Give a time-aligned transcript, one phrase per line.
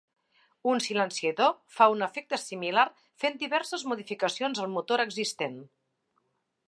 [0.69, 2.87] Un silenciador fa un efecte similar
[3.25, 5.61] fent diverses modificacions al motor existent.